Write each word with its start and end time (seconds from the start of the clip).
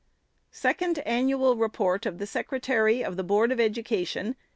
SECOND 0.49 0.97
ANNUAL 1.05 1.57
REPORT 1.57 2.07
SECRETARY 2.23 3.03
OF 3.03 3.17
THE 3.17 3.23
BOARD 3.23 3.51
OF 3.51 3.59
EDUCATION. 3.59 4.35